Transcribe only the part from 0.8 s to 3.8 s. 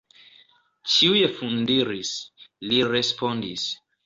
Ĉiuj fundiris, li respondis.